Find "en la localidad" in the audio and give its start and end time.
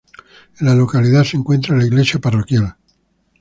0.59-1.23